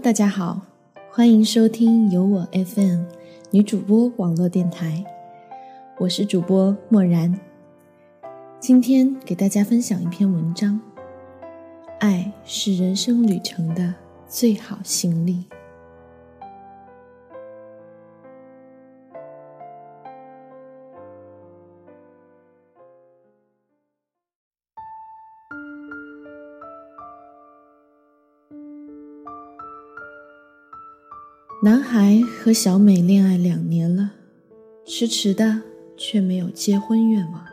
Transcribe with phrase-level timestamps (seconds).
[0.00, 0.60] 大家好，
[1.10, 3.02] 欢迎收听由我 FM
[3.50, 5.04] 女主播网络电台，
[5.98, 7.36] 我是主播默然。
[8.60, 10.80] 今天给大家分享一篇文章，
[11.98, 13.92] 爱是人生旅程的
[14.28, 15.44] 最好行李。
[31.60, 34.12] 男孩和小美恋爱两年了，
[34.86, 35.60] 迟迟的
[35.96, 37.44] 却没有结婚愿望。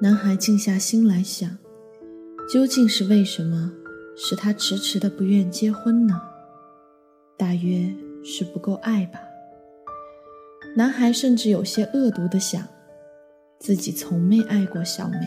[0.00, 1.58] 男孩静下心来想，
[2.50, 3.70] 究竟是为什么
[4.16, 6.18] 使他迟迟的不愿结婚呢？
[7.36, 9.20] 大约是不够爱吧。
[10.74, 12.66] 男孩甚至有些恶毒的想，
[13.60, 15.18] 自己从没爱过小美，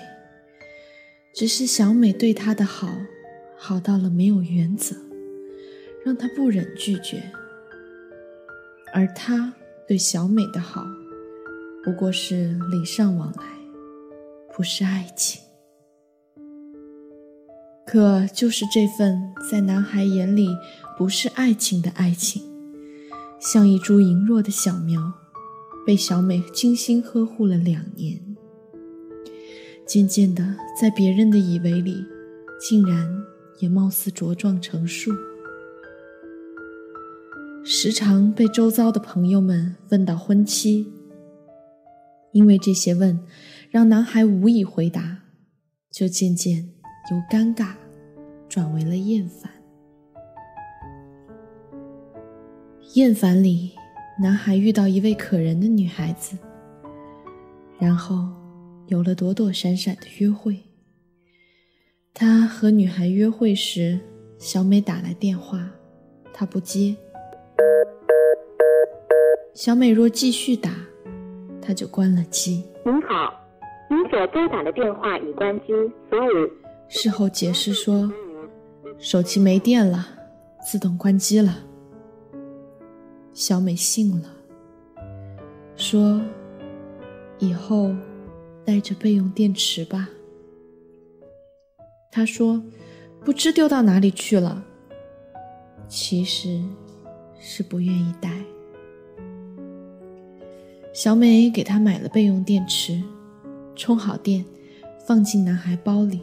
[1.32, 2.90] 只是小美对他的好，
[3.56, 4.96] 好到了没有原则。
[6.06, 7.23] 让他不忍拒绝，
[8.94, 9.52] 而他
[9.88, 10.86] 对小美的好，
[11.84, 13.43] 不过是礼尚往来，
[14.55, 15.42] 不是爱情。
[17.88, 20.55] 可就是这份在男孩眼里
[20.95, 22.43] 不是爱情的爱情，
[23.39, 25.11] 像一株羸弱的小苗，
[25.87, 28.22] 被小美精心呵护了两年，
[29.87, 32.05] 渐渐的，在别人的以为里，
[32.61, 33.10] 竟然
[33.58, 35.11] 也貌似茁壮成树。
[37.67, 40.86] 时常被周遭的朋友们问到婚期，
[42.31, 43.20] 因为这些问，
[43.71, 45.23] 让男孩无以回答，
[45.89, 46.64] 就渐渐
[47.09, 47.73] 由尴尬
[48.48, 49.52] 转为了厌烦。
[52.93, 53.71] 厌烦里，
[54.21, 56.37] 男孩遇到一位可人的女孩子，
[57.80, 58.30] 然后
[58.86, 60.59] 有了躲躲闪闪的约会。
[62.14, 63.99] 他和女孩约会时，
[64.37, 65.67] 小美打来电话，
[66.31, 66.95] 他不接。
[69.55, 70.70] 小美若继续打，
[71.61, 72.61] 他就关了机。
[72.83, 73.33] 您好，
[73.89, 75.67] 您所拨打的电话已关机，
[76.10, 76.52] 所以
[76.89, 78.11] 事后解释说，
[78.98, 80.10] 手机没电了，
[80.67, 81.64] 自动关机了。
[83.32, 84.30] 小美信了，
[85.77, 86.22] 说
[87.39, 87.95] 以后
[88.66, 90.10] 带着备用电池吧。
[92.11, 92.61] 他说
[93.23, 94.61] 不知丢到哪里去了，
[95.87, 96.61] 其实
[97.39, 98.30] 是不愿意带。
[100.95, 103.04] 小美给他买了备用电池，
[103.76, 104.45] 充好电，
[105.06, 106.22] 放进男孩包里。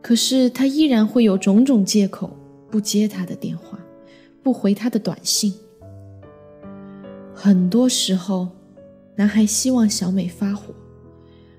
[0.00, 2.30] 可是他依然会有种种借口
[2.70, 3.76] 不接他的电话，
[4.40, 5.52] 不回他的短信。
[7.34, 8.46] 很多时候，
[9.16, 10.72] 男孩希望小美发火，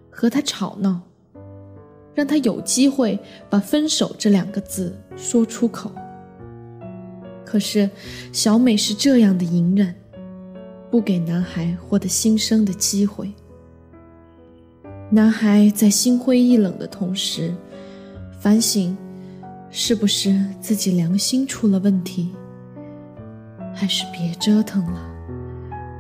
[0.10, 1.02] 和他吵闹，
[2.16, 3.20] 让他有机会
[3.50, 5.92] 把“分手”这两个字说出口。
[7.44, 7.90] 可是
[8.32, 9.94] 小美是这样的隐忍。
[10.92, 13.32] 不给男孩获得新生的机会。
[15.10, 17.56] 男孩在心灰意冷的同时，
[18.42, 18.98] 反省
[19.70, 22.30] 是不是自己良心出了问题，
[23.74, 25.02] 还是别折腾了，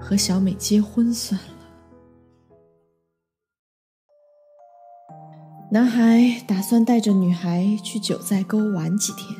[0.01, 1.47] 和小美结婚算了。
[5.71, 9.39] 男孩打算带着女孩去九寨沟玩几天，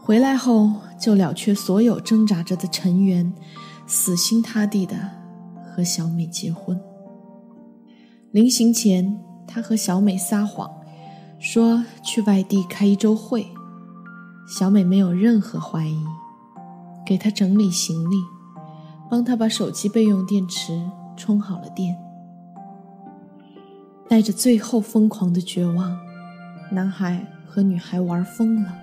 [0.00, 3.32] 回来后就了却所有挣扎着的尘缘。
[3.90, 4.94] 死心塌地的
[5.64, 6.78] 和小美结婚。
[8.30, 10.70] 临行前，他和小美撒谎，
[11.38, 13.46] 说去外地开一周会。
[14.46, 16.04] 小美没有任何怀疑，
[17.06, 18.16] 给他整理行李，
[19.10, 20.78] 帮他把手机备用电池
[21.16, 21.96] 充好了电。
[24.06, 25.98] 带着最后疯狂的绝望，
[26.70, 28.74] 男孩和女孩玩疯了，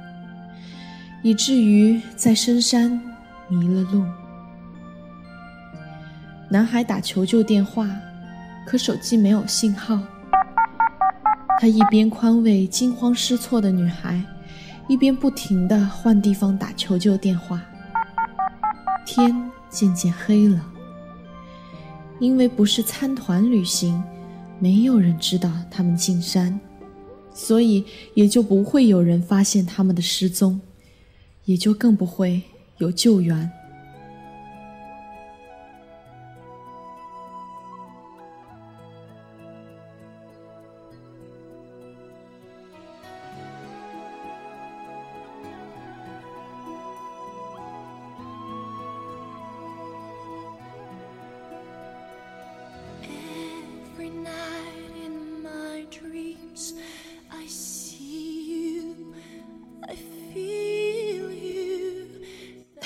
[1.21, 2.99] 以至于在深山。
[3.47, 4.03] 迷了路。
[6.49, 7.89] 男孩打求救电话，
[8.65, 9.99] 可手机没有信号。
[11.59, 14.21] 他一边宽慰惊慌失措的女孩，
[14.87, 17.61] 一边不停地换地方打求救电话。
[19.05, 19.33] 天
[19.69, 20.63] 渐渐黑了，
[22.19, 24.03] 因为不是参团旅行，
[24.59, 26.59] 没有人知道他们进山，
[27.33, 27.83] 所以
[28.13, 30.59] 也就不会有人发现他们的失踪，
[31.45, 32.41] 也就更不会
[32.77, 33.49] 有救援。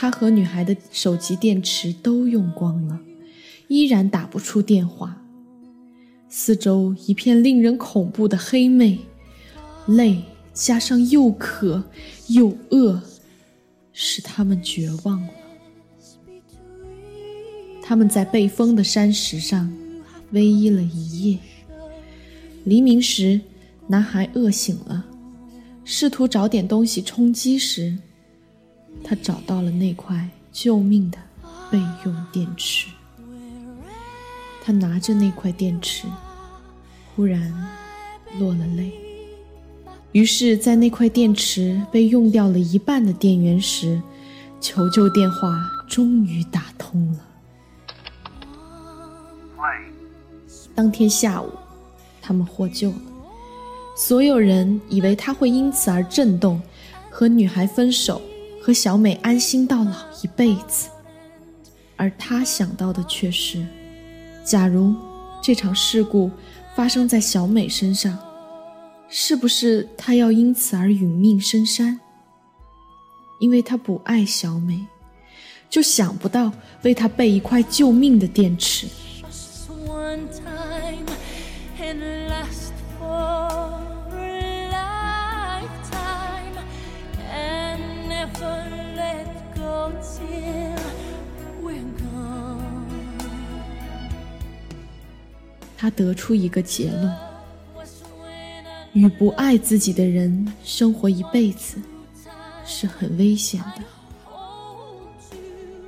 [0.02, 3.02] 他和女孩的手机电池都用光了，
[3.68, 5.22] 依然打不出电话。
[6.30, 8.98] 四周一片令人恐怖的黑魅，
[9.88, 10.24] 累
[10.54, 11.84] 加上又渴
[12.28, 13.02] 又饿，
[13.92, 15.34] 使他们绝望了。
[17.82, 19.70] 他们在被封的山石上
[20.32, 21.40] 偎依了一夜。
[22.64, 23.42] 黎明时，
[23.88, 25.04] 男孩饿醒了，
[25.84, 27.98] 试图找点东西充饥时。
[29.04, 31.18] 他找到了那块救命的
[31.72, 32.88] 备用电池。
[34.64, 36.08] 他拿着那块电池，
[37.16, 37.54] 忽然
[38.38, 38.92] 落了泪。
[40.12, 44.02] 于是，在那块电池被用掉了一半的电源时，
[44.60, 47.20] 求救电话终于打通了。
[50.76, 51.50] 当天下午，
[52.22, 53.02] 他们获救了。
[53.98, 56.62] 所有人以为他会因此而震动，
[57.10, 58.22] 和女孩分手。
[58.62, 60.90] 和小美安心到老一辈子，
[61.96, 63.66] 而他想到的却是：
[64.44, 64.94] 假如
[65.42, 66.30] 这场事故
[66.76, 68.18] 发生在小美身上，
[69.08, 72.00] 是不是他要因此而殒命深山？
[73.40, 74.86] 因为他不爱小美，
[75.70, 76.52] 就想不到
[76.84, 78.86] 为她备一块救命的电池。
[95.82, 97.16] 他得出一个结论：
[98.92, 101.78] 与不爱自己的人生活一辈子
[102.66, 103.84] 是很危险的。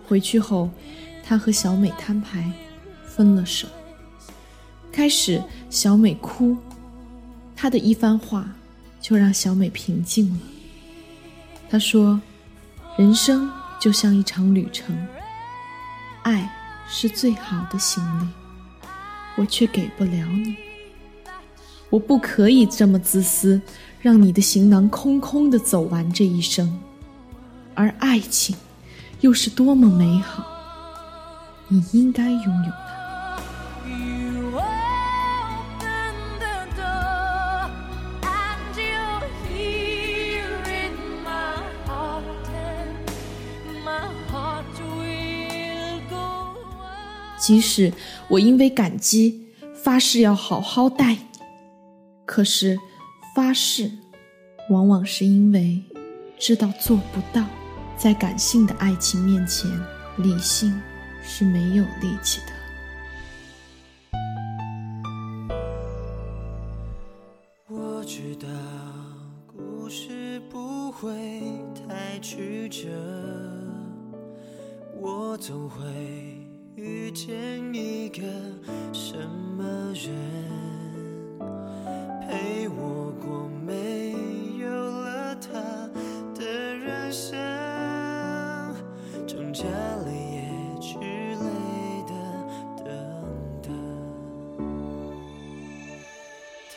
[0.07, 0.69] 回去后，
[1.25, 2.49] 他和小美摊牌，
[3.05, 3.67] 分了手。
[4.93, 6.55] 开始，小美哭，
[7.53, 8.49] 他的一番话
[9.01, 10.39] 就让小美平静了。
[11.69, 12.17] 他说
[12.97, 14.95] ：“人生就像一场旅程，
[16.23, 16.49] 爱
[16.87, 18.27] 是最好的行李。”
[19.37, 20.55] 我却给不了你，
[21.89, 23.61] 我不可以这么自私，
[23.99, 26.79] 让你的行囊空空的走完这一生。
[27.73, 28.55] 而爱情，
[29.21, 30.45] 又是多么美好，
[31.69, 33.41] 你应该拥有它。
[47.41, 47.91] 即使
[48.29, 51.19] 我因为感激发誓要好好待你，
[52.23, 52.77] 可是
[53.35, 53.91] 发誓
[54.69, 55.81] 往往是因为
[56.37, 57.43] 知道做不到。
[57.97, 59.69] 在感性的爱情面前，
[60.17, 60.79] 理性
[61.23, 62.53] 是没有力气的。
[67.67, 68.47] 我知道
[69.47, 71.11] 故事不会
[71.87, 72.89] 太曲折，
[74.99, 76.40] 我总会。
[76.75, 77.27] 遇见
[77.73, 78.21] 一个
[78.93, 79.17] 什
[79.57, 79.63] 么
[79.93, 80.09] 人，
[82.21, 84.13] 陪我过没
[84.57, 85.51] 有了他
[86.33, 87.37] 的人生，
[89.27, 90.47] 挣扎了也
[90.79, 91.43] 去累
[92.07, 92.13] 的
[92.77, 92.85] 等
[93.61, 93.69] 等。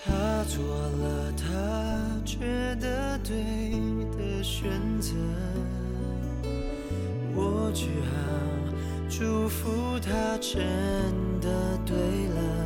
[0.05, 3.33] 他做了他觉得对
[4.19, 4.69] 的选
[5.01, 5.15] 择，
[7.37, 8.54] 我只好。
[9.17, 10.61] 祝福他真
[11.41, 11.97] 的对
[12.35, 12.64] 了，